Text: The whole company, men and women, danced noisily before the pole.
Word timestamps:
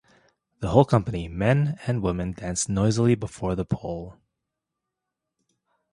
The 0.61 0.69
whole 0.69 0.83
company, 0.83 1.27
men 1.27 1.77
and 1.85 2.01
women, 2.01 2.31
danced 2.31 2.67
noisily 2.69 3.13
before 3.13 3.53
the 3.53 3.65
pole. 3.65 4.15